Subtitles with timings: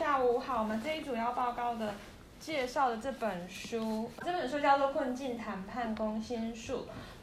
[0.00, 0.62] 下午好。
[0.62, 1.92] 我们这一组要报告的、
[2.40, 6.76] 介绍的这本书，这本书叫做《困境谈判攻心术》。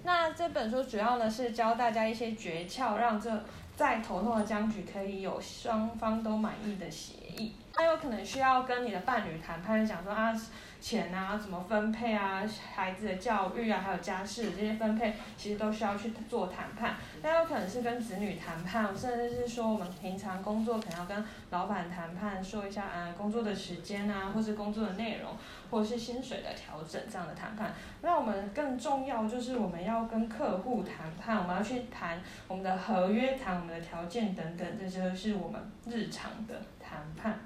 [0.03, 3.43] 那这本书主要呢是教大家一些诀窍，让这
[3.75, 7.53] 再头痛的僵局可以有双方都满意的协议。
[7.75, 10.33] 那有可能需要跟你的伴侣谈判，讲说啊。
[10.79, 12.43] 钱啊，怎么分配啊？
[12.73, 16.95] 孩子的教育啊，还有家事这些分配，其实都需要去做谈判。
[17.23, 25.31] 那有可能是跟子女谈判，甚至是说我们平常工作可能要跟老板谈判，说一下啊工作的时间啊，或是工作的内容，
[25.71, 27.73] 或是薪水的调整这样的谈判。
[28.03, 36.61] 那我们更重要就是我们要跟客户谈判，我们要去谈我们的合约，谈我们的条件等等，这就是我们日常的
[36.97, 37.39] 谈判。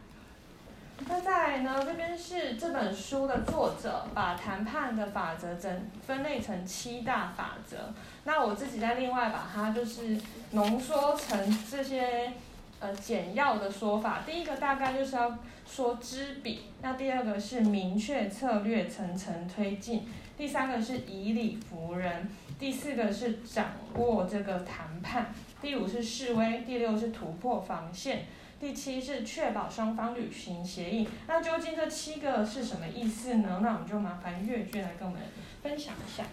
[1.08, 1.84] 那再来呢？
[1.84, 7.91] 这边是这本书的作者把谈判的法则整分类成七大法则。
[8.24, 10.16] 那我自己再另外把它就是
[10.52, 12.32] 浓缩成这些
[12.80, 14.20] 呃简要的说法。
[14.26, 20.07] 第一个大概就是要说知彼，那第二个是明确策略，层层推进。
[20.38, 22.29] 第三个是以理服人，
[22.60, 28.27] 第四个是掌握这个谈判，第五是示威，第六是突破防线。
[28.62, 33.59] 第七是确保双方履行协议，那究竟这七个是什么意思呢？
[33.63, 35.20] 那我们就麻烦月君来跟我们
[35.63, 36.26] 分享一下。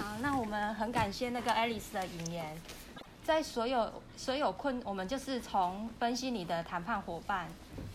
[0.00, 2.60] 好，那我们很感谢那个 Alice 的引言，
[3.22, 7.46] 在所有所有困，我们就是从分析你的谈判伙伴，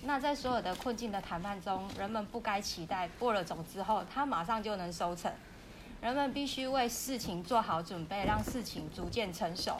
[0.04, 5.30] 那在所有的困境的谈判中，人们不该期待播了种之后，它马上就能收成，
[6.00, 9.76] 人们必须为事情做好准备，让事情逐渐成熟。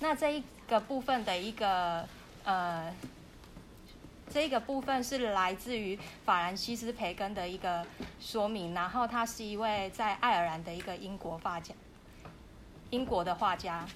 [0.00, 2.08] 那这一个部分的一个。
[2.44, 2.92] 呃，
[4.30, 7.86] 这个部分是来自于法兰西斯培根的一个
[8.20, 11.74] 说明，然后他是一位在爱尔兰的一个英国画家，
[12.90, 13.86] 英国的画家。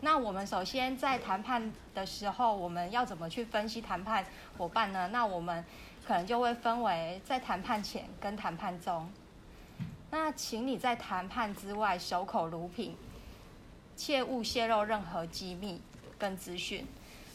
[0.00, 4.24] 那我们首先在谈判的时候，我们要怎么去分析谈判
[4.56, 5.08] 伙伴呢？
[5.12, 5.64] 那我们
[6.06, 9.10] 可能就会分为在谈判前跟谈判中。
[10.10, 12.96] 那请你在谈判之外守口如瓶，
[13.96, 15.80] 切勿泄露任何机密
[16.16, 16.86] 跟资讯。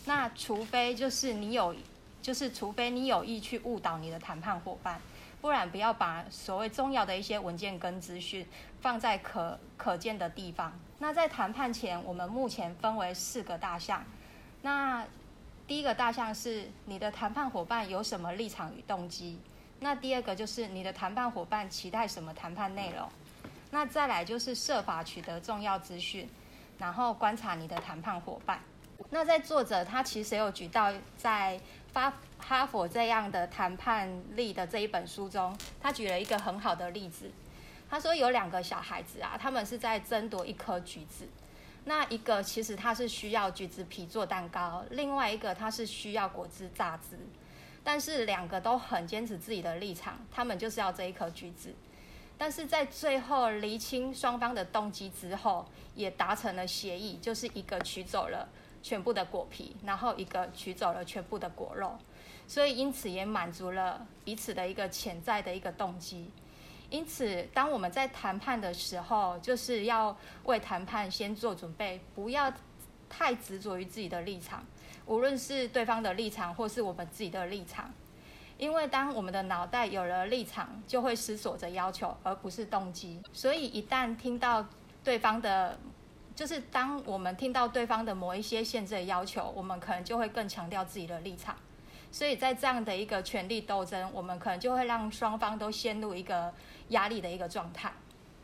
[0.05, 1.75] 那除非就是你有，
[2.21, 4.99] 就是除非你有意去误导你的谈判伙伴，
[5.41, 8.45] 不然不要把所谓重要的一些文件跟资讯
[8.81, 10.77] 放在可可见的地方。
[10.99, 14.03] 那在谈判前，我们目前分为四个大项。
[14.61, 15.05] 那
[15.65, 19.39] 第一个大项是你的谈判伙伴有什么立场与动机？
[19.79, 23.09] 那第二个就是你的谈判伙伴期待什么谈判内容？
[23.71, 26.29] 那再来就是设法取得重要资讯，
[26.77, 28.59] 然后观察你的谈判伙伴。
[29.09, 31.59] 那在作者他其实有举到，在
[31.91, 37.29] 发哈佛这样的谈判力的这一本书中，他举了一个很好的例子。
[37.89, 41.27] 他说有两个小孩子啊，他们是在争夺一颗橘子。
[41.85, 47.19] 那一个其实他是需要橘子皮做蛋糕，另外一个他是需要果汁榨汁。
[47.83, 51.73] 但是两个都很坚持自己的立场，他们就是要这一颗橘子。
[52.37, 58.47] 但是在最后厘清双方的动机之后，也达成了协议，就是一个取走了。
[58.83, 61.97] 全部的果皮，然后一个取走了全部的果肉，
[62.45, 66.29] 所以因此也满足了彼此的一个潜在的一个动机。
[66.89, 72.53] 因此，当我们在谈判的时候，就是要为谈判先做准备，不要
[73.09, 74.63] 太执着于自己的立场，
[75.05, 77.89] 无论是对方的立场或是我们自己的立场，
[78.57, 83.21] 因为当我们的脑袋有了立场，就会思索着要求，而不是动机。
[83.31, 84.67] 所以一旦听到
[85.05, 85.79] 对方的。
[86.35, 91.55] 就是当我们听到对方的某一些限制的要求，我们可能就会更强调自己的立场。
[92.11, 96.53] 所以在这样的一个权力斗争，我们可能就会让双方都陷入一个
[96.89, 97.91] 压力的一个状态。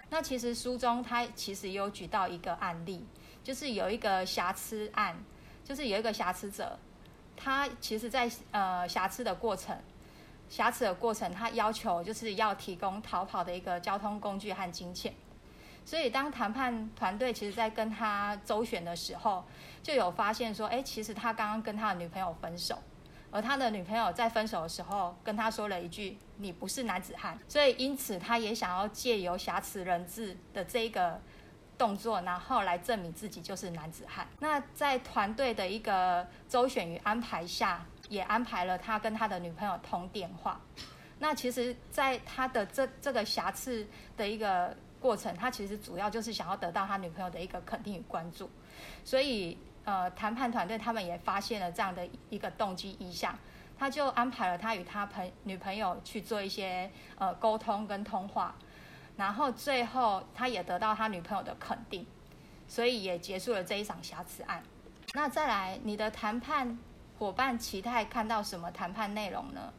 [0.09, 3.05] 那其实书中他其实有举到一个案例，
[3.43, 5.15] 就是有一个瑕疵案，
[5.63, 6.77] 就是有一个瑕疵者，
[7.37, 9.77] 他其实在呃瑕疵的过程，
[10.49, 15.13] 瑕疵的过程，他要求就是要提供逃跑的一个交通工具和金钱。
[15.89, 19.43] 所以，当谈判团队其实在跟他周旋的时候，
[19.81, 22.77] 就有发现说，哎，其实他刚刚跟他的女朋友分手，
[23.31, 31.19] 而他的女朋友在分手的时候跟他说了一句：“你不是男子汉。”所以，因此他也想要借由挟持人质的这个
[31.75, 34.27] 动作，然后来证明自己就是男子汉。
[34.41, 40.61] 那在团队的一个周旋与安排下，也安排了他跟他的女朋友通电话。
[41.17, 44.77] 那其实，在他的这这个瑕疵的一个。
[44.99, 48.49] 过程，他其实主要就是想要得到他女朋友的一个肯定与关注，
[49.03, 53.37] 所以呃，谈判团队他们也发现了这样的一个动机意向，
[53.77, 58.53] 他就安排了他与他朋女朋友去做一些呃沟通跟通话，
[59.17, 62.05] 然后最后他也得到他女朋友的肯定，
[62.67, 64.61] 所以也结束了这一场瑕疵案。
[65.13, 66.77] 那再来，你的谈判
[67.17, 69.73] 伙伴期待看到什么谈判内容呢？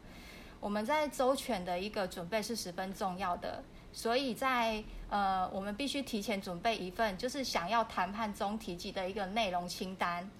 [0.58, 3.62] 我们在周全的一个准备是十分重要的，
[3.93, 10.31] 所以在呃，我们必须提前准备一份就是想要谈判中提及的一个内容清单，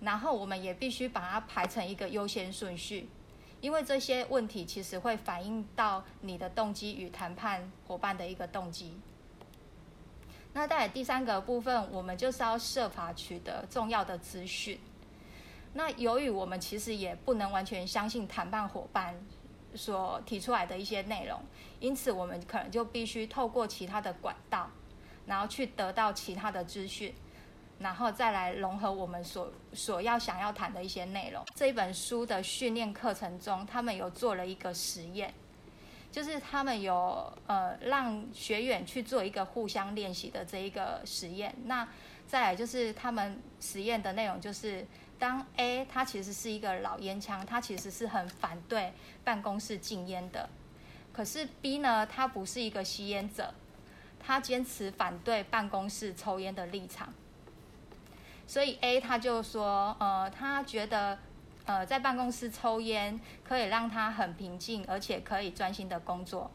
[0.00, 3.08] 然后我们也必须把它排成一个优先顺序，
[3.60, 8.98] 因为这些问题其实会反映到你的动机与谈判伙伴的一个动机。
[10.52, 14.78] 那再来第三个部分，我们就是要设法取得重要的资讯。
[15.72, 19.14] 那由于我们其实也不能完全相信谈判伙伴
[19.74, 21.40] 所提出来的一些内容，
[21.80, 24.70] 因此我们可能就必须透过其他的管道，
[25.26, 27.14] 然后去得到其他的资讯，
[27.78, 31.44] 然后再来融合我们所所要想要谈的一些内容。
[31.54, 35.34] 这一本书的训练课程中，他们有做了一个实验，
[36.10, 41.54] 就是他们有呃让学员去做一个互相练习的这一个实验。
[41.64, 41.88] 那
[42.26, 44.86] 再来就是他们实验的内容就是。
[45.18, 50.48] 当 A 他其实是一个老烟枪，他其实是很反对办公室禁烟的。
[51.12, 53.54] 可是 B 呢，他不是一个吸烟者，
[54.18, 57.12] 他坚持反对办公室抽烟的立场。
[58.46, 61.18] 所以 A 他就说，呃，他觉得，
[61.64, 66.50] 呃，在办公室抽烟可以让他很平静，而且可以专心的工作。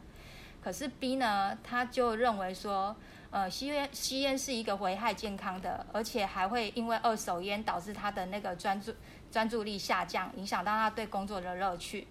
[0.62, 2.94] 可是 B 呢，他就认为说。
[3.30, 8.92] 呃，吸烟吸烟是一个危害健康的，而且还会因为二手烟导致他的那个专注
[9.30, 12.08] 专注力下降，影响到他对工作的乐趣。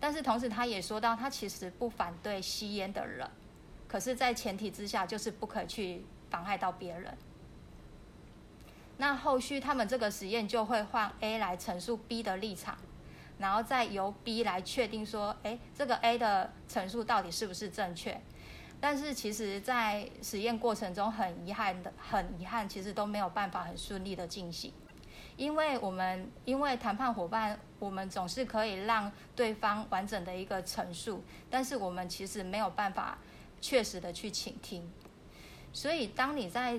[0.00, 3.28] 但是同时，他也说到，他其实不反对吸烟的人，
[3.86, 7.16] 可是，在前提之下，就是不可以去妨害到别人。
[8.98, 12.76] 那后续他们这个实验就会换 A 来陈述 B 的立场，
[13.38, 18.20] 然后再由 B 来确定说，哎，这个 A 的陈述到底是不是正确？
[18.78, 24.70] 但是其实，在实验过程中，很遗憾的，很遗憾，其实都没有办法很顺利的进行，
[25.36, 33.16] 因为我们因为谈判伙伴，我们总是可以让对方完整的一个陈述，但是我们其实没有办法
[33.62, 34.88] 确实的去倾听，
[35.72, 36.78] 所以当你在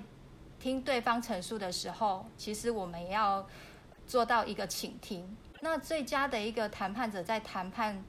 [0.59, 3.45] 听对方陈述的时候，其实我们也要
[4.05, 5.35] 做到一个倾听。
[5.61, 8.03] 那最佳的一个谈判者在谈判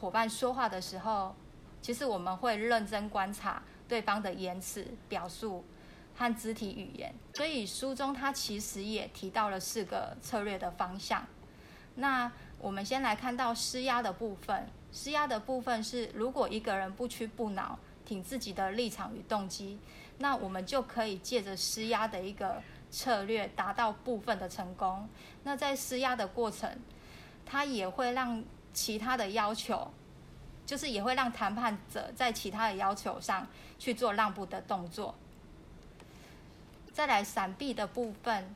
[0.00, 1.34] 伙伴说话的时候。
[1.82, 5.64] 其实我们会认真观察对方的言辞表述
[6.14, 11.26] 和肢体语言，所以书中他其实也提到了四个策略的方向。
[11.96, 19.78] 那我们先来看到施压的部分，施压的部分是如果一个人不屈不挠，挺自己的立场与动机，
[20.18, 25.08] 那我们就可以借着施压的一个策略达到部分的成功。
[25.42, 26.78] 那在施压的过程，
[27.44, 28.42] 他也会让
[28.72, 29.92] 其他的要求。
[30.72, 33.46] 就是也会让谈判者在其他的要求上
[33.78, 35.14] 去做让步的动作。
[36.94, 38.54] 再来闪避的部分，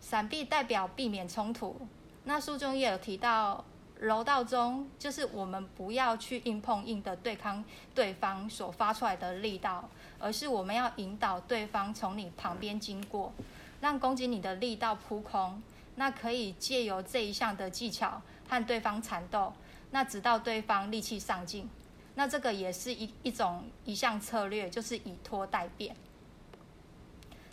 [0.00, 1.86] 闪避代表避免冲突。
[2.24, 3.64] 那书中也有提到，
[4.00, 7.64] 柔道中就是我们不要去硬碰硬的对抗
[7.94, 9.88] 对方所发出来的力道，
[10.18, 13.32] 而是我们要引导对方从你旁边经过，
[13.80, 15.62] 让攻击你的力道扑空。
[15.94, 19.52] 那可以借由这一项的技巧和对方缠斗。
[19.90, 21.68] 那直到对方力气上尽，
[22.14, 25.96] 那这个也是一一种一项策略，就是以拖待变。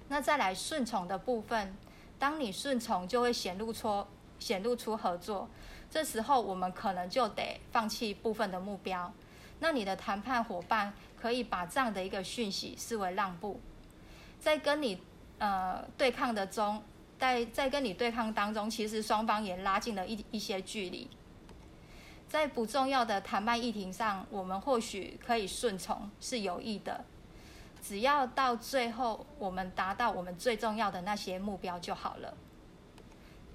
[0.08, 1.76] 那再来顺从的部分，
[2.20, 4.06] 当你顺从，就会显露出
[4.38, 5.50] 显露出合作。
[5.90, 9.12] 这时候我们可能就得放弃部分的目标。
[9.60, 13.60] 那你的谈判伙伴可以把这样的一个讯息视为让步，
[14.40, 15.00] 在跟你
[15.38, 16.84] 呃对抗的中，
[17.18, 21.10] 在在跟你对抗当中，其实双方也拉近了一一些距离。
[22.36, 27.06] 在不重要的谈判议题上，我们或许可以顺从，是有益的。
[27.82, 32.34] 只要到最后，我们达到我们最重要的那些目标就好了。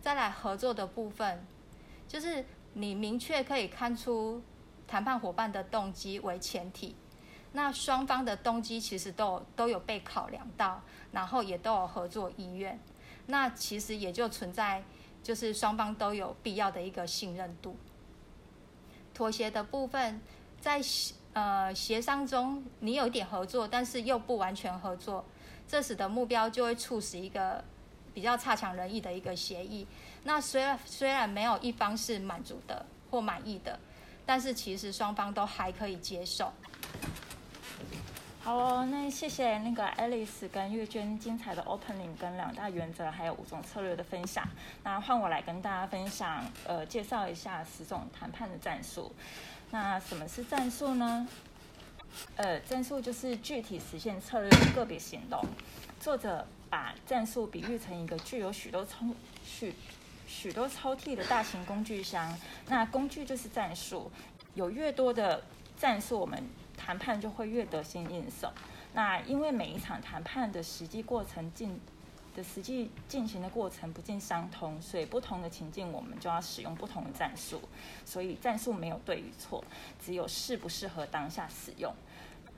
[0.01, 1.47] 再来合作的部分，
[2.09, 4.43] 就是你明确可以看出
[4.89, 6.97] 谈判伙伴的动机为前提，
[7.53, 10.81] 那双方的动机其实都有都有被考量到，
[11.13, 12.81] 然后也都有合作意愿，
[13.27, 14.83] 那其实也就存在
[15.23, 17.77] 就是双方都有必要的一个信任度。
[19.21, 20.19] 妥协的部分，
[20.63, 20.81] 在
[21.35, 25.23] 呃协商中，你有一点合作，但是又不完全合作，
[25.69, 27.63] 这使得目标就会促使一个
[28.15, 29.87] 比较差强人意的一个协议。
[30.25, 33.79] 那虽然虽然没有一方是满足的或满意的，
[34.25, 36.51] 但是其实双方都还可以接受。
[38.51, 44.45] 哦，那谢谢那个 Alice 跟月娟精彩的 opening 跟两大原则，还有五种策略的分享。
[44.83, 49.15] 那换我来跟大家分享，呃，介绍一下十种谈判的战术。
[49.71, 51.29] 那什么是战术呢？
[52.35, 55.41] 呃，战术就是具体实现策略的个别行动。
[56.01, 59.15] 作者把战术比喻成一个具有许多抽
[59.45, 59.73] 许
[60.27, 62.37] 许多抽屉的大型工具箱。
[62.67, 64.11] 那工具就是战术，
[64.55, 65.41] 有越多的
[65.79, 66.43] 战术，我们
[66.83, 68.51] 谈判就会越得心应手。
[68.95, 71.79] 那因为每一场谈判的实际过程进
[72.35, 77.61] 的实际进行的过程不尽相同，所以不同的情境我们就要使用不同的战术。
[78.05, 79.63] 所以战术没有对与错，
[80.01, 81.95] 只有适不适合当下使用。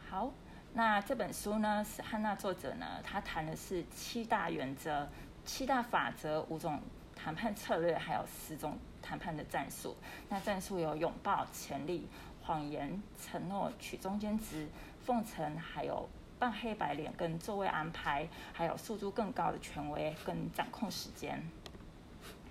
[0.08, 0.30] 好。
[0.74, 5.06] 那这本书呢，是汉娜作者呢，他谈的是七大原则、
[5.44, 6.80] 七大法则、五种
[7.14, 9.94] 谈判策略，还有十种谈判的战术。
[10.30, 12.08] 那战术有拥抱、潜力、
[12.42, 14.68] 谎言、承诺、取中间值、
[15.04, 16.08] 奉承，还有
[16.38, 21.42] 扮黑白脸跟座位安排，还有诉诸更高的权威跟掌控时间。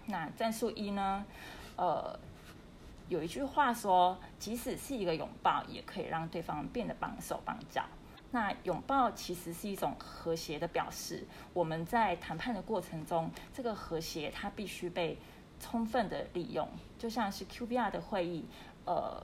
[0.07, 1.25] 那战术一呢，
[1.75, 2.17] 呃，
[3.07, 7.83] 有一句话说，即使是一个拥抱，也可以让对方变得绑手绑脚。
[8.31, 11.27] 那拥抱其实是一种和谐的表示。
[11.53, 15.17] 我们在谈判的过程中，这个和谐它必须被
[15.59, 16.65] 充分的利用。
[16.97, 18.45] 就像是 QBR 的会议，
[18.85, 19.21] 呃，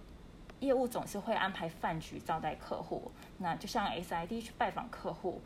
[0.60, 3.12] 业务总是会安排饭局招待客户。
[3.38, 5.42] 那就像 SID 去拜访客户，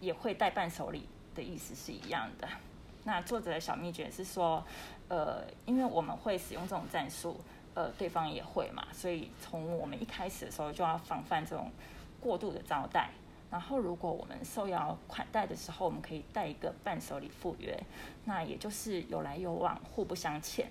[0.00, 2.48] 也会带伴手礼的意思是一样的。
[3.04, 4.64] 那作者的小秘诀是说，
[5.08, 7.40] 呃，因为我们会使用这种战术，
[7.74, 11.70] 呃，对方也会嘛，所以从我们一开始的时候就要防范这种。
[12.20, 13.10] 过度的招待，
[13.48, 17.80] 然后如果我们受邀款待的时候，我们可以带一个伴手礼赴约，
[18.24, 20.68] 那也就是有来有往，互不相欠。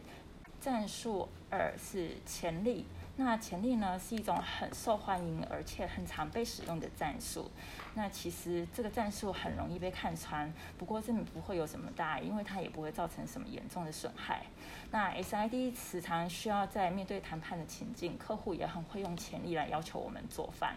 [0.68, 7.50] 战术二是潜力，那潜力呢是一种很受欢迎而且很常被使用的战术。
[7.94, 14.46] 那其实这个战术很容易被看穿，不过这不会有什么大碍，因为它也不会造成什么严重的损害。
[14.92, 20.76] 那 SID 时常需要在面对谈判的情境，客户也很会用潜力来要求我们做饭。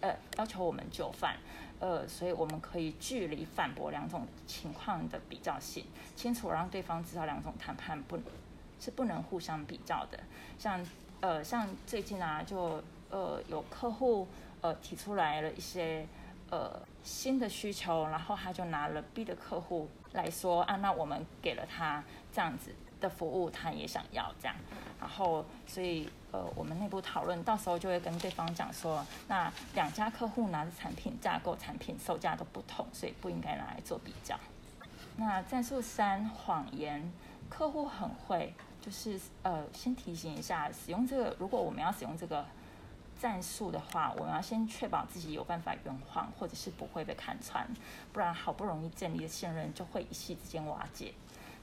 [0.00, 1.36] 呃，要求我们就范，
[1.78, 5.84] 呃，所以我们可以据理反驳两种情况的比较性，
[6.16, 8.18] 清楚让对方知道两种谈判不
[8.80, 10.18] 是不能互相比较的。
[10.58, 10.84] 像
[11.20, 14.26] 呃，像最近啊，就呃有客户
[14.60, 16.06] 呃提出来了一些
[16.50, 24.54] 呃新的需求，然后他就拿了 B 的客户来说啊，那我们给了他这样子的服务，他也想要这样，
[25.00, 26.08] 然后所以。
[26.30, 34.38] 呃，我们内部讨论，到时候就会跟对方讲说，那两家客户拿的产品架构、产品售价都不同，所以不应该拿来做比较。
[35.16, 37.10] 那战术三，谎言，
[37.48, 42.44] 客户很会，就是呃，先提醒一下，使用这个，如果我们要使用这个
[43.20, 47.68] 战术的话，我们要先确保自己有办法圆谎，或者是不会被看穿，
[48.12, 51.12] 不然好不容易建立的信任就会一夕之间瓦解。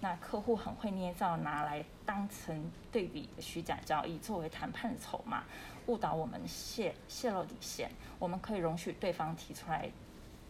[0.01, 5.45] 那客户很会捏造，拿来当成对比的虚假交易，作为谈判的筹码，
[5.87, 7.89] 误导我们泄泄露底线。
[8.19, 9.89] 我们可以容许对方提出来，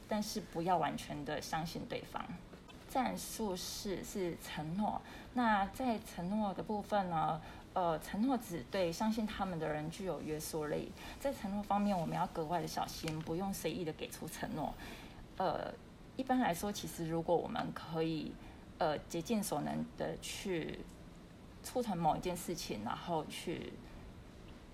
[0.08, 2.26] 但是不要完全的相信对方。
[2.96, 5.02] 战术是是承诺。
[5.34, 7.42] 那在承诺的部分呢？
[7.74, 10.94] 呃，承诺只对相信他们的人具有约束力。
[11.20, 14.74] 在承诺方面，我们要格外的小心，不用随意的给出承诺。
[15.36, 15.74] 呃，
[16.16, 18.32] 一般来说，其实如果我们可以。
[18.78, 20.80] 呃，竭尽所能的去
[21.64, 23.72] 促成某一件事情，然后去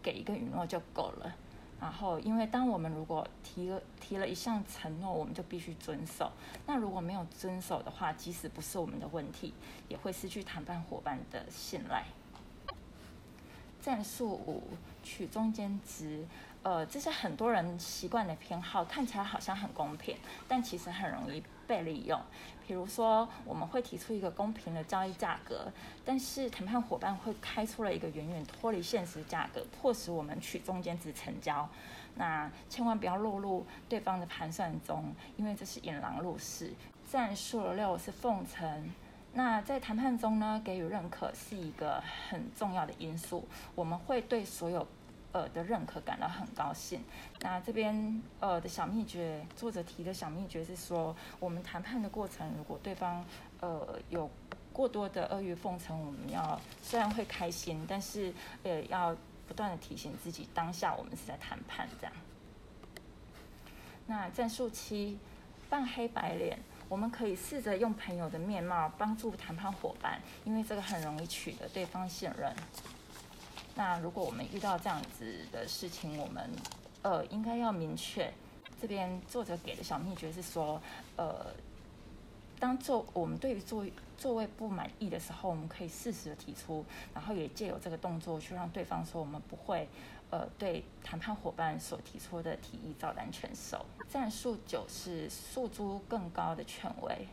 [0.02, 1.36] 给一个允诺就够了。
[1.82, 6.32] 然后，因为当我们如果提了提了一项承诺，我们就必须遵守。
[6.68, 9.52] 那如果没有遵守的话，即使不是我们的问题，
[9.90, 12.06] 也会失去谈判伙伴的信赖。
[13.82, 14.62] 战术五，
[15.02, 16.24] 取中间值。
[16.62, 20.16] 呃，这是很多人习惯的偏好，看起来好像很公平，
[20.48, 22.20] 但其实很容易被利用。
[22.68, 25.72] 比如说，我们会提出一个公平的交易价格，
[26.04, 31.68] 但是谈判伙伴会开出了一个远远脱离现实价格，迫使我们取中间值成交。
[32.16, 36.74] 那千万不要落入对方的盘算中，因为这是引狼入室。
[37.10, 38.92] 战术六是奉承。
[39.34, 43.48] 那在谈判中呢，给予认可是一个很重要的因素。
[43.76, 44.86] 我们会对所有
[45.32, 47.04] 呃的认可感到很高兴。
[47.42, 53.26] 那这边呃的小秘诀，作者提的小秘诀是说，我们谈判的过程，如果对方
[53.60, 54.30] 呃有
[54.74, 58.34] 过多的阿谀奉承，我们要虽然会开心，但是
[58.64, 59.16] 呃要
[59.48, 62.14] 不断的提醒自己，当下我们是在谈判这样。
[64.08, 65.20] 那战术七，
[65.70, 66.60] 扮黑白脸，
[66.90, 72.54] 我们可以试着用朋友的面貌帮助谈判伙伴，因为这个很容易取得对方信任。
[73.76, 76.50] 那如果我们遇到这样子的事情，我们
[77.02, 78.32] 呃应该要明确。
[78.82, 80.82] 这边作者给的小秘诀是说，
[81.16, 81.46] 呃，
[82.60, 83.86] 当座我们对于座
[84.18, 89.88] 座位不满意的时候，我们可以适时的提出，然后也借由这个动作去让对方说我们不会
[90.32, 93.86] 呃对谈判伙伴所提出的提议照单全收。
[94.10, 97.28] 战术九是诉诸更高的权威。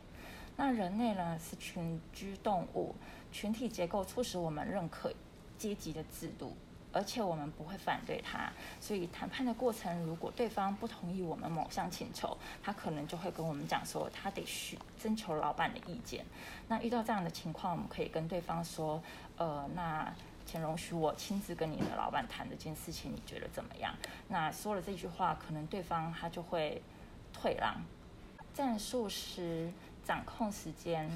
[0.54, 2.95] 那人类呢是群居动物，
[3.33, 5.11] 群体结构促使我们认可
[5.58, 6.56] 阶级的制度。
[6.90, 8.50] 而且我们不会反对他，
[8.80, 16.24] 所以谈判的过程，如果对方不同意我们某项请求，他可能就会跟我们讲说，他得去征求老板的意见。
[16.66, 19.00] 那遇到这样的情况，我们可以跟对方说，
[19.36, 20.10] 呃，那
[20.46, 23.94] 请容许我亲自跟你的老板谈这件事情，你觉得怎么样？
[24.28, 26.82] 那说了这句话，可能对方他就会
[27.34, 27.76] 退让。
[28.54, 29.70] 战术时
[30.02, 31.08] 掌控时间。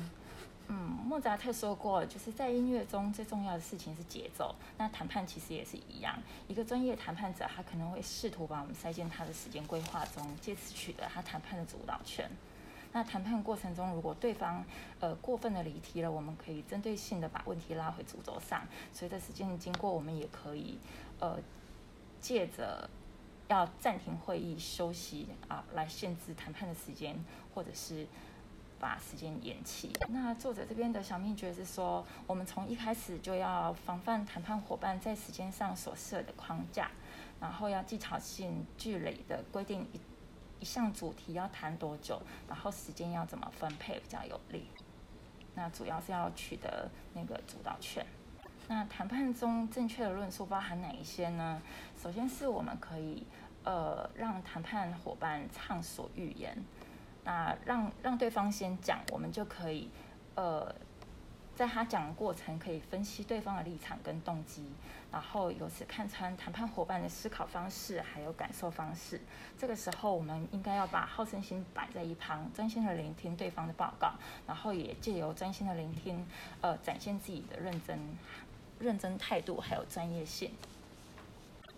[0.75, 4.55] 嗯，莫扎特说过，就是在音乐中最重要的事情是节奏。
[4.79, 12.31] 那谈判其实也是一样，一个专业谈判者，他可能会试图把我们塞进他的时间规划中，借此取得他谈判的主导权。
[12.91, 14.65] 那谈判过程中，如果对方
[15.01, 18.67] 呃过分的离题了，我们可以针对性的把问题拉回主轴上。
[18.95, 20.79] 随着时间的经过，我们也可以
[21.21, 21.39] 呃
[22.23, 22.89] 借着
[23.49, 27.23] 要暂停会议休息啊，来限制谈判的时间，
[27.55, 28.07] 或者是。
[28.83, 29.93] 把时间延期。
[30.09, 36.91] 那作者这边的小秘诀是说，我们从一开始就要防范谈判伙伴在时间上所设的框架，
[37.41, 40.01] 然后要技巧性、具体的规定一
[40.59, 44.67] 一项主题要谈多久，然后时间要怎么分配比较有利。
[45.55, 48.05] 那主要是要取得那个主导权。
[48.67, 51.63] 那谈判中正确的论述包含哪一些呢？
[52.03, 53.25] 首先是我们可以
[53.63, 56.61] 呃让谈判伙伴畅所欲言。
[57.25, 59.89] 那让让对方先讲，我们就可以，
[60.35, 60.75] 呃，
[61.55, 64.67] 在他讲的过程可以分析对方的立场跟动机，
[65.13, 69.21] 然后由此看穿谈判伙伴的思考方式还有感受方式。
[69.57, 74.15] 这个时候，我们应该要把好胜心摆在一旁，专心的聆听对方的报告，
[74.47, 76.27] 然后也借由专心的聆听，
[76.61, 77.99] 呃，展现自己的认真、
[78.81, 80.51] 认真态度还有专业性。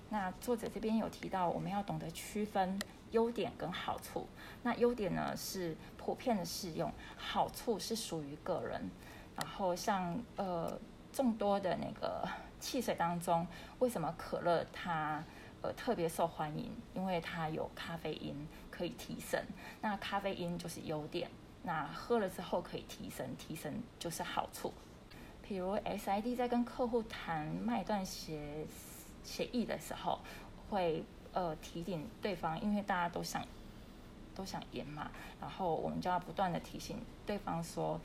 [0.08, 2.78] 那作者这边有提到，我们要懂得区分。
[3.14, 4.26] 优点跟好处，
[4.64, 8.90] 那优点呢是普遍的适用，好处是属于个人。
[9.36, 10.76] 然后像呃
[11.12, 12.28] 众多的那个
[12.58, 13.46] 汽水当中，
[13.78, 15.22] 为什么可乐它
[15.62, 16.72] 呃特别受欢迎？
[16.92, 19.46] 因为它有咖啡因可以提神，
[19.80, 21.30] 那咖啡因就是优点，
[21.62, 24.74] 那喝了之后可以提神，提神就是好处。
[25.40, 28.66] 比如 SID 在跟客户谈卖断协
[29.22, 30.18] 协议的时候，
[30.68, 31.04] 会。
[31.34, 33.44] 呃，提醒对方，因为大家都想
[34.36, 38.00] 都想赢嘛，然后我们就要不断的提醒对方说，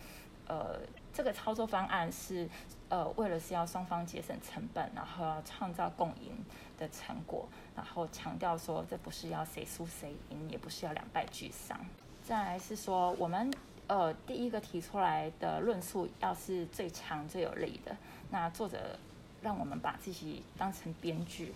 [0.48, 0.80] 呃，
[1.14, 2.50] 这个操作方案是
[2.90, 6.36] 呃为了是要双方节省成本，然后要创造共赢
[6.80, 11.80] 的成果，然后强调说这不是要谁输谁赢，也不是要两败俱伤。
[12.24, 13.54] 再来是说，我们
[13.86, 17.96] 呃第一个提出来的论述要是最强最有力的，
[18.32, 18.98] 那作者
[19.44, 21.54] 让我们把自己当成编剧，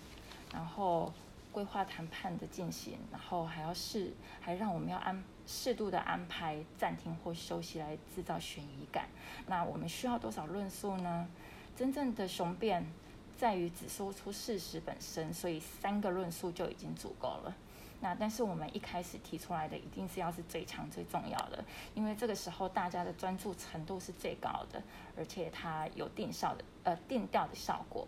[0.52, 1.12] 然后。
[1.54, 9.06] 规划谈判的进行，然后还要适，还让我们要安适度的安排暂停或休息来制造悬疑感。
[9.46, 11.28] 那我们需要多少论述呢？
[11.76, 12.84] 真正的雄辩
[13.36, 17.54] 在于只说出事实本身，所以三个论述就已经足够了。
[18.00, 21.64] 那但是我们一开始提出来的一定是要是最强最重要的，
[21.94, 24.82] 因为这个时候大家的专注程度是最高的，
[25.16, 28.06] 而且它有定效的呃定调的效果。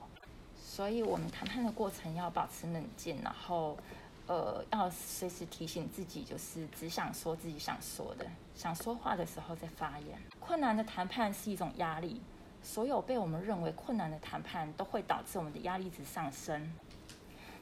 [0.76, 3.78] 所以，我们谈判的过程要保持冷静，然后，
[4.26, 10.18] 呃，要随时提醒自己，就是只想说自己想说的，想说话的时候再发言。
[10.38, 12.20] 困难的谈判是一种压力，
[12.62, 16.70] 所有被我们认为困难的谈判都会导致我们的压力值上升。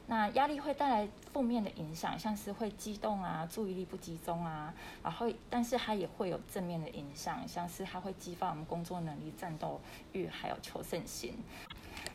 [0.07, 9.79] 那压力会带来负面的影响，像是会激动啊，注意力不集中啊，然后，但是它也会有正面的影响，像是它会激发我们工作能力、战斗
[10.11, 11.33] 欲，还有求胜心。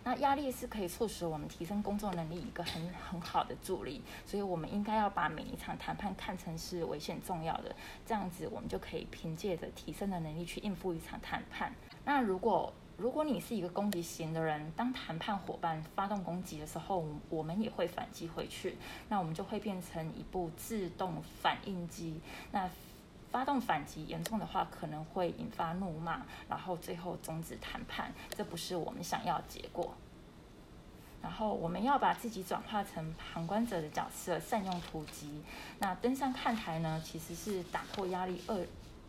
[0.03, 7.75] 那压力是可以促使我们提升工作能力一个很很好的助力，所以我们应该要把每一场谈判看成是危险重要的，
[8.07, 11.73] 这样子我们就可以凭借着提升的能力去应付一场谈判。
[12.05, 18.77] 那如果如果你是一个攻击型的人，当谈判伙伴发动攻击的时候，我们也会反击回去，
[19.09, 22.21] 那我们就会变成一部自动反应机。
[22.53, 22.69] 那
[23.31, 29.95] 发动反击严重的话，可能会引发怒骂，然后最后终止谈判，这不是我们想要的结果。
[31.23, 35.43] 然后我们要把自己转化成旁观者的角色，善用突击。
[35.79, 38.65] 那登上看台呢，其实是打破压力恶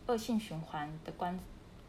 [0.07, 1.39] 恶性循环的关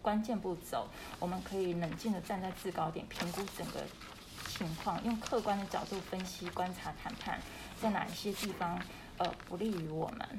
[0.00, 0.86] 关键步骤。
[1.18, 3.84] 我们可以冷静地站在制高点，评估整个
[4.46, 7.40] 情况，用客观的角度分析观察谈判，
[7.80, 8.80] 在哪一些地方
[9.18, 10.38] 呃不利于我们。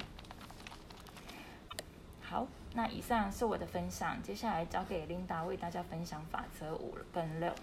[2.33, 7.53] 好，那以上是我的分享，接下来交给琳达为大家分享法则五跟六。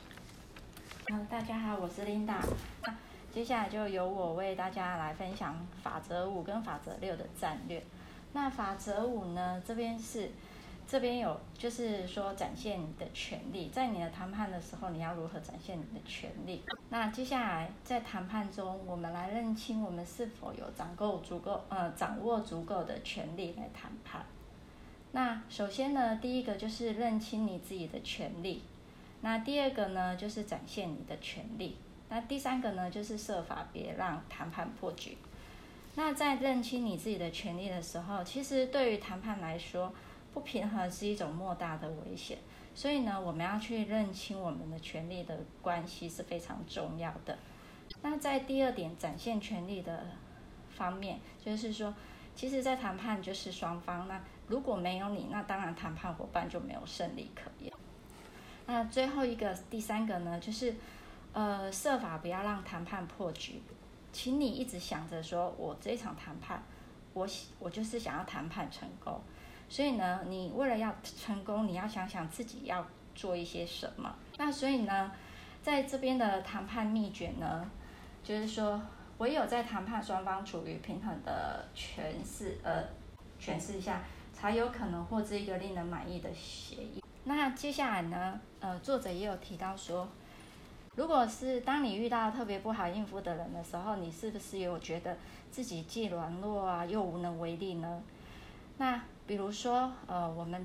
[1.09, 2.41] 嗯，大家好，我是琳达。
[2.85, 2.95] 那
[3.33, 7.83] 接下来就由我为大家来分享法则五跟法则六的战略。
[8.33, 10.31] 那法则五呢，这边是
[10.87, 16.63] 这边有就是说展现你的权利，在你的谈判的时候，你要如何展现你的权利？
[16.91, 24.25] 那接下来在谈判中，我们来认清我们是否有掌够足够呃掌握足够的权利来谈判。
[25.13, 28.63] 那首先呢，第一个就是认清你自己的权利，
[29.23, 31.77] 那第二个呢就是展现你的权利，
[32.09, 35.19] 那第三个呢就是设法别让谈判破局。
[35.97, 39.93] 那在认清你自己的权利的时候，其实对于谈判来说，
[40.33, 42.39] 不平衡是一种莫大的危险，
[42.73, 47.37] 所以呢，我们要去认清我们的权利的关系是非常重要的。
[48.03, 50.07] 那在第二点展现权利的
[50.71, 51.93] 方面，就是说，
[52.37, 57.73] 其实，在谈判就是双方，那如果没有你，那当然谈判伙伴就没有胜利可言。
[58.67, 60.75] 那最后一个第三个呢，就是
[61.33, 63.63] 呃，设法不要让谈判破局，
[64.13, 66.61] 请你一直想着说，我这场谈判，
[67.15, 67.27] 我
[67.61, 69.21] 我就是想要谈判成功。
[69.69, 72.85] 所以呢，你为了要成功，你要想想自己要
[73.15, 74.13] 做一些什么。
[74.37, 75.13] 那所以呢，
[75.63, 77.71] 在这边的谈判秘诀呢，
[78.25, 78.83] 就是说，
[79.19, 82.83] 唯有在谈判双方处于平衡的诠释呃
[83.41, 84.03] 诠释一下，
[84.41, 87.03] 才有可能获知一个令人满意的协议。
[87.25, 90.09] 那接下来呢，呃，作者也有提到说，
[90.97, 95.15] 如果是当你遇到特别不好应付的人的时候，你是不是有觉得
[95.51, 98.03] 自己既软弱啊，又无能为力呢？
[98.79, 100.65] 那比如说，呃，我们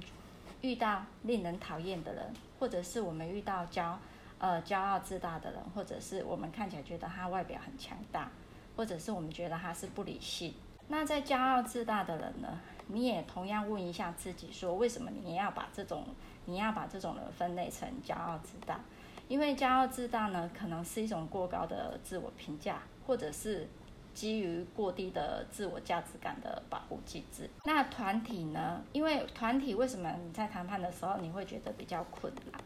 [0.61, 3.93] 遇到令人讨厌的人，或者是我们遇到骄，
[4.39, 8.31] 呃，骄傲自大的人，或者是我们看起来觉得他外表很强大，
[8.77, 10.53] 或者是我们觉得他是不理性。
[10.87, 16.05] 那在骄傲自大的人呢，你也同样问一下自己，说为什么你要把这种，
[16.45, 18.79] 你要把这种人分类成骄傲自大？
[19.27, 23.67] 因为骄傲自大呢，可能是一种过高的自我评价，或者是。
[24.15, 27.49] 基于过低的自我价值感的保护机制。
[27.65, 28.81] 那团体呢？
[28.93, 32.61] 因为团体为什么你在谈判的时候你会觉得比较困难？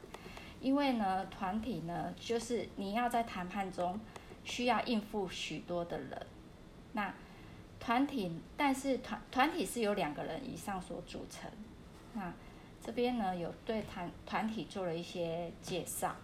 [0.62, 4.00] 因为呢，团体呢，就是你要在谈判中
[4.44, 6.28] 需要应付许多的人。
[6.94, 7.12] 那
[7.80, 11.50] 团体，但是团团体是由两个人以上所组成。
[12.14, 12.34] 那
[12.84, 16.16] 这边呢，有对团团体做了一些介绍。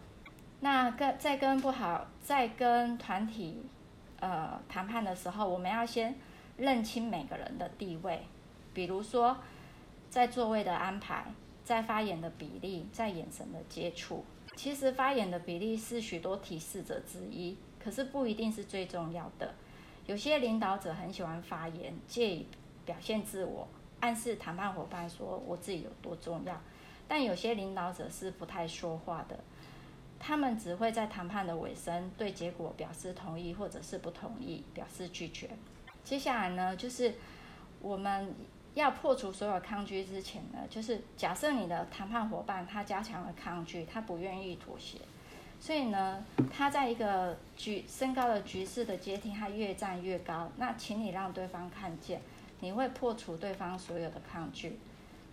[0.59, 3.63] 那跟在跟不好，在跟团体。
[4.17, 6.15] 呃，谈判的时候，我们要先
[6.57, 8.21] 认清每个人的地位，
[8.73, 9.37] 比如说
[10.09, 11.25] 在座位的安排，
[11.65, 14.23] 在发言的比例，在眼神的接触。
[14.55, 19.53] 其实发言的比例是许多提示者之一，可是不一定是最重要的。
[20.05, 22.47] 有些领导者很喜欢发言，借以
[22.85, 23.67] 表现自我，
[23.99, 26.61] 暗示谈判伙伴说我自己有多重要。
[27.07, 29.39] 但有些领导者是不太说话的。
[30.17, 35.49] 他们只会在谈判的尾声对结果表示同意或者是不同意，表示拒绝。
[36.03, 37.13] 接下来呢，就是
[37.79, 38.33] 我们
[38.73, 44.97] 要破除所有抗拒之前呢，就是假设你的谈判伙伴他加强了抗拒，他不愿意妥协，
[45.65, 46.23] 所以呢，
[46.55, 50.47] 他在一个局升高的局势的阶梯，他越站越高。
[50.57, 52.21] 那请你让对方看见，
[52.59, 54.77] 你会破除对方所有的抗拒。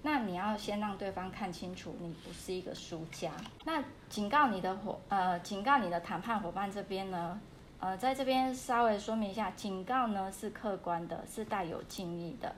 [0.01, 3.31] 那你要先让对方看清楚，你不是一个输家。
[3.65, 7.39] 那警告你的伙，呃，警告你的谈判伙伴这边呢，
[7.79, 12.55] 呃，在这边稍微说明一下，警告呢是客观的，是带有敬意的。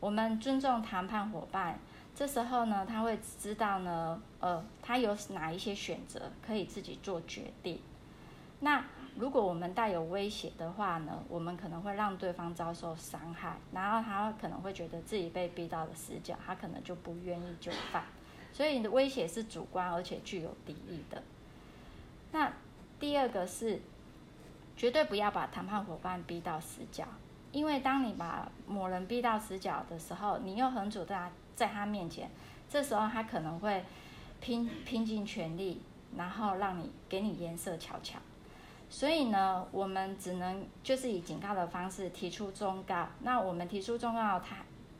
[0.00, 1.78] 我们尊重谈判伙伴，
[2.20, 7.80] 这时候呢，他会知道呢，呃，他有哪一些选择可以自己做决定。
[8.58, 8.84] 那
[9.16, 18.04] 如果我们带有威胁的话呢，我们可能会让对方遭受伤害，然后他可能会觉得自己被逼到了死角，他可能就不愿意就范。
[18.52, 21.22] 所以你的威胁是主观而且具有敌意的。
[22.32, 22.52] 那
[22.98, 23.80] 第二个是，
[24.76, 27.06] 绝对不要把谈判伙伴逼到死角，
[27.50, 31.16] 因为当你把某人逼到死角的时候，你又很主动
[31.60, 32.30] 在他面前，
[32.70, 33.84] 这时候他可能会
[34.40, 35.82] 拼拼尽全力，
[36.16, 38.18] 然后让你给你颜色瞧瞧。
[38.88, 43.06] 所以呢，我们只能就是以警告的方式提出忠告。
[43.20, 44.56] 那我们提出忠告的态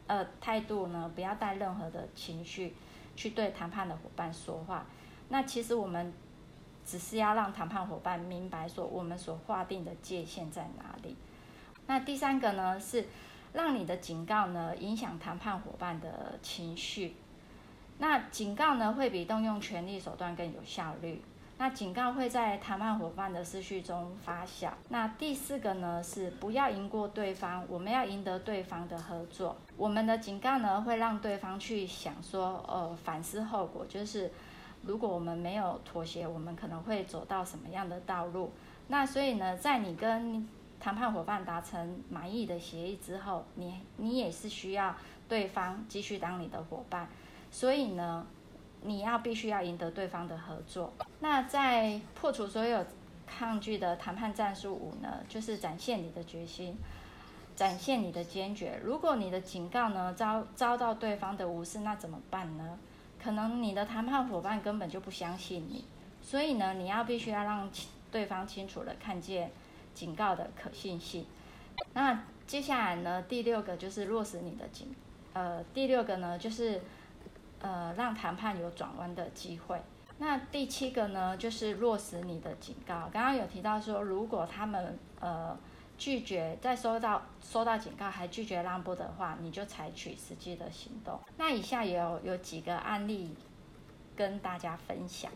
[0.07, 2.75] 呃态度呢，不要带任何的情绪
[3.17, 4.85] 去对谈判的伙伴说话。
[5.31, 6.13] 那其实我们
[6.85, 11.17] 只是要让谈判伙伴明白说我们所划定的界限在哪里。
[11.87, 13.07] 那第三个呢，是
[13.53, 17.17] 让你的警告呢影响谈判伙伴的情绪。
[17.99, 21.23] 那警告呢会比动用权力手段更有效率。
[21.59, 24.71] 那警告会在谈判伙伴的思绪中发酵。
[24.89, 29.55] 那第四个呢，是不要赢过对方，我们要赢得对方的合作。
[29.77, 34.33] 我们的警告呢，会让对方去想说，呃，反思后果，就是
[34.87, 38.51] 如果我们没有妥协，我们可能会走到什么样的道路。
[38.89, 40.49] 那所以呢，在你跟
[40.81, 44.97] 谈判伙伴达成满意的协议之后，你你也是需要
[45.29, 47.07] 对方继续当你的伙伴。
[47.51, 48.27] 所以呢，
[48.83, 50.93] 你要必须要赢得对方的合作。
[51.21, 52.85] 那在破除所有
[53.27, 56.77] 抗拒的谈判战术五呢，就是展现你的决心，
[57.55, 58.81] 展现你的坚决。
[58.83, 62.79] 如果你的警告呢遭遭到对方的无视，那怎么办呢？
[63.23, 65.85] 可能你的谈判伙伴根本就不相信你，
[66.23, 67.69] 所以呢，你要必须要让
[68.11, 69.51] 对方清楚的看见
[70.01, 71.27] 警告的可信性。
[71.93, 74.95] 那接下来呢，第六个就是落实你的警，
[75.35, 76.81] 呃，第六个呢就是
[77.61, 79.79] 呃让谈判有转弯的机会。
[80.17, 83.11] 那第七个呢就是落实你的警告。
[83.13, 85.55] 刚刚有提到说，如果他们呃
[85.99, 91.21] 拒绝在收到收到警告还拒绝让步的话，你就采取实际的行动。
[91.37, 93.35] 那以下也有有几个案例
[94.17, 95.31] 跟大家分享，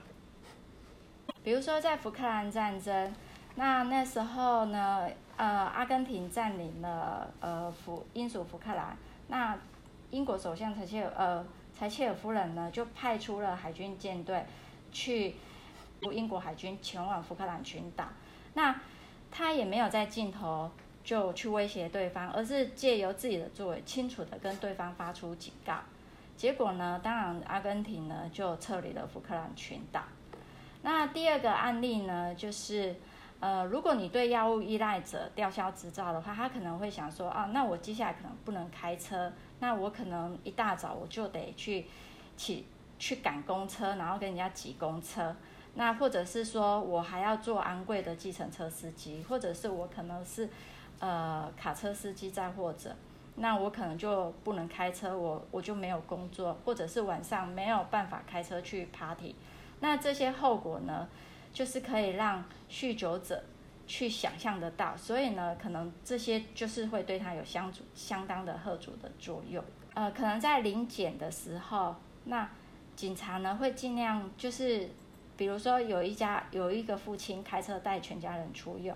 [1.42, 3.14] 比如说在福克兰战争。
[3.56, 8.96] 那那时候呢，呃，阿根廷占领了呃福英属福克兰，
[9.28, 9.56] 那
[10.10, 14.44] 英国首相柴切尔呃柴切尔夫人呢就派出了海军舰队
[14.90, 15.36] 去
[16.10, 18.06] 英国海军前往福克兰群岛，
[18.54, 18.74] 那
[19.30, 20.68] 他也没有在镜头
[21.04, 25.74] 就去威胁对方，而是借由自己的作为清楚地跟对方发出警告，
[26.36, 30.02] 结果呢，当然阿根廷呢就撤离了福克兰群岛。
[30.82, 32.96] 那第二个案例呢就是。
[33.44, 41.85] 呃，如果你对药物依赖者吊销执照的话，他可能会想说啊，那我接下来可能不能开车，那我可能一大早我就得去
[42.38, 42.64] 起
[42.98, 45.37] 去赶公车，然后跟人家挤公车，
[45.74, 50.48] 那或者是说我还要做昂贵的计程车司机，或者是我可能是
[50.98, 52.96] 呃卡车司机载货者，
[53.35, 59.35] 那我可能就不能开车，我我就没有工作，或者是晚上没有办法开车去 party，
[59.80, 61.07] 那这些后果呢？
[61.54, 63.42] 就是可以让酗酒者
[63.86, 69.64] 去想象得到，所以呢，可能这些就是会对他有相主相当的吓阻的作用。
[69.94, 72.50] 呃，可能在临检的时候，那
[72.96, 74.90] 警察呢会尽量就是，
[75.36, 78.92] 比如说有一家有一个父亲开车带全家人出游，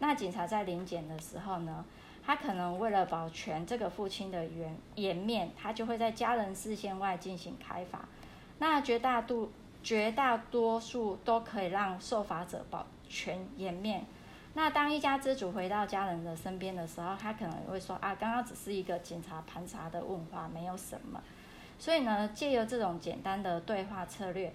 [0.00, 1.84] 那警察在临检的时候呢，
[2.26, 8.08] 他可能为了保全这个父亲的颜颜面，他就会在家人视线外进行开罚，
[8.58, 9.48] 那绝大多。
[9.82, 14.04] 绝大多数都可以让受罚者保全颜面。
[14.54, 21.22] 那当一家之主回到家人的身边的时候，他可能会说：“啊，刚刚只是一个警察盘查的问话，没有什么。”
[21.78, 24.52] 所以呢，借由这种简单的对话策略，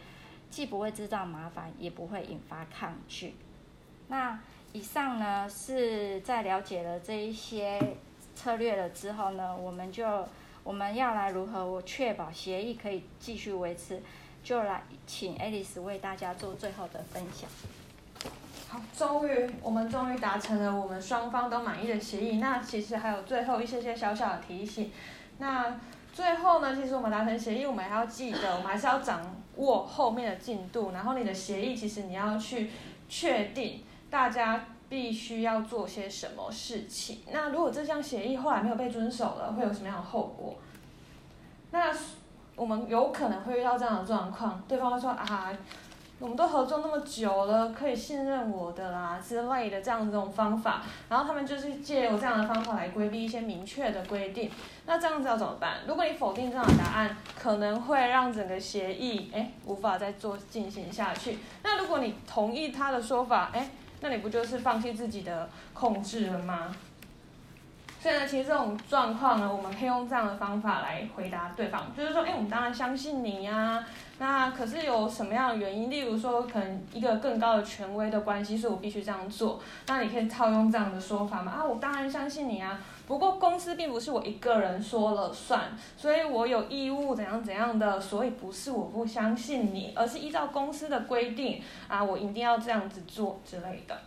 [0.50, 3.36] 既不会制造麻烦，也不会引发抗拒。
[4.10, 4.38] 那
[4.74, 7.82] 以上呢，是在了解了这一些
[8.36, 10.28] 策略了之后呢，我们就
[10.64, 14.02] 我们要来如何确保协议可以继续维持。
[14.46, 17.50] 就来请 Alice 为大家做最后的分享。
[18.70, 22.38] 好，终于我们终于达成了我们双方都满意的协议。
[22.38, 24.92] 那其实还有最后一些些小小的提醒。
[25.40, 25.80] 那
[26.14, 30.92] 最后呢，其实我们达成协议，我们还要记得，我们还是要掌握后面的进度。
[30.92, 32.70] 然后你的协议，其实你要去
[33.10, 37.22] 确定大家必须要做些什么事情。
[37.32, 40.56] 那如果这项协议后来没有被遵守了，会有什么样的后果？
[41.72, 41.92] 那。
[42.56, 45.52] 我们有可能会遇到这样的状况，对方会说啊，
[46.20, 54.50] 我们都合作那么久了，可以信任我的啦之类的这样这种方法，然后他们就是借由这样的方法来规避一些明确的规定。
[54.86, 55.80] 那这样子要怎么办？
[55.86, 61.40] 如果你否定这样的答案，可能会让整个协议诶无法再做进行下去。
[61.62, 66.74] 那如果你同意他的说法，诶，那你不就是放弃自己的控制了吗？
[68.06, 73.84] 所以呢，其实这种状况呢，我们可以用这样的方法来回答对方，就是说，哎，我们当然相信你呀。
[74.20, 75.90] 那可是有什么样的原因？
[75.90, 79.60] 例如说，可能一个更高的权威的关系，所以我必须这样做。
[79.88, 81.52] 那你可以套用这样的说法嘛？
[81.52, 82.80] 啊，我当然相信你啊。
[83.08, 88.00] 不过公司并不是我一个人说了算，所以我有义务怎样怎样的。
[88.00, 93.98] 所以不是我不相信你，而是依照公司的规定啊，我一定要这样子做之类的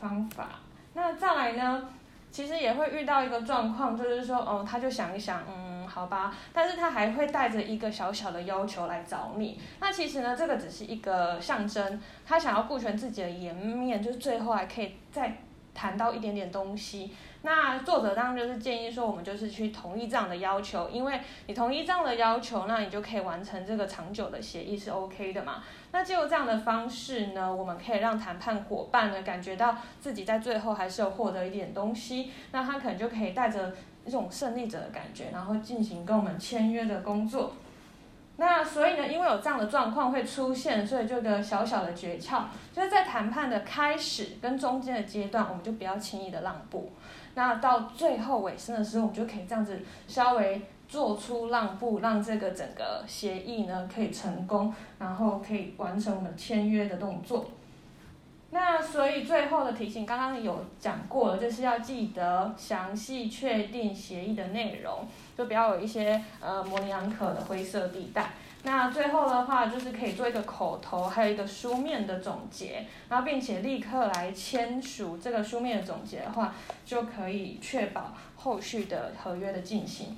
[0.00, 0.50] 方法。
[0.94, 1.82] 那再来呢？
[2.30, 9.60] 其实也会遇到一个状况，就是说，哦，他就想一想，嗯，好吧，但是他还会带着一个小小的要求来找你。
[9.80, 15.38] 那其实呢，这个只是一个象征，他想要顾全自己的颜面，就是最后还可以再
[15.74, 17.12] 谈到一点点东西。
[17.42, 25.62] 那作者当然就是建议说，我们就是去同意这样的要求，因为你同意这样的要求，那你就可以完成这个长久的协议是 OK 的嘛。
[25.92, 33.72] 那就这样的方式呢，我们可以让谈判伙伴呢感觉到自己在最后还是有获得一点东西，那他可能就可以带着
[34.04, 37.52] 一种胜利者的感觉，然后进行跟我们签约的工作。
[38.40, 46.90] 那所以呢，因为有这样的状况会出现，所以这个小小的诀窍就是在谈判的开始跟中间的阶段，我们就不要轻易的让步。
[47.34, 57.44] 那到最后尾声的时候，我们就可以这样子稍微做出让步，让这个整个协议呢可以成功，然后可以完成我们签约的动作。
[58.52, 65.06] 那所以最后的提醒，刚刚有讲过了，就是要记得详细确定协议的内容，
[65.40, 68.32] 就不要有一些呃模棱两可的灰色地带。
[68.62, 76.52] 那最后的话，就是可以做一个口头，还有一个书面的总结，然后并且立刻来签署这个书面的总结的话，
[76.84, 80.14] 就可以确保后续的合约的进行。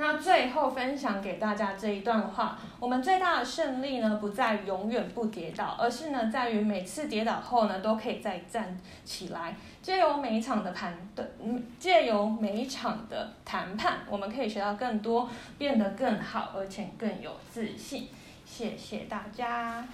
[0.00, 9.54] 那最后分享给大家这一段话，我们最大的胜利呢，不在于永远不跌倒，而是呢，在于每次跌倒后呢，都可以再站起来。
[9.82, 11.30] 借由每一场的谈的，
[11.78, 18.08] 借由每一场的谈判，我们可以学到更多，变得更好，而且更有自信。
[18.46, 19.84] 谢谢大家。